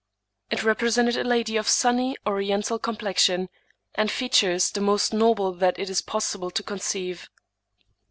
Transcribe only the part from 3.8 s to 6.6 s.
and features the most noble that it is possible